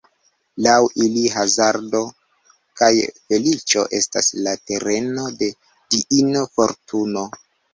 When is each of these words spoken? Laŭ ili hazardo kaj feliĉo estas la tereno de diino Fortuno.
Laŭ 0.67 0.77
ili 1.03 1.25
hazardo 1.33 2.01
kaj 2.81 2.89
feliĉo 3.19 3.85
estas 4.01 4.33
la 4.47 4.57
tereno 4.71 5.29
de 5.43 5.53
diino 5.95 6.45
Fortuno. 6.59 7.29